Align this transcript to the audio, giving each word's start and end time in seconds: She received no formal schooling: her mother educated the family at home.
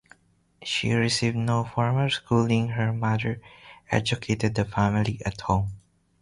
She 0.63 0.93
received 0.93 1.35
no 1.35 1.63
formal 1.63 2.09
schooling: 2.09 2.69
her 2.69 2.91
mother 2.91 3.39
educated 3.91 4.55
the 4.55 4.65
family 4.65 5.21
at 5.27 5.41
home. 5.41 5.73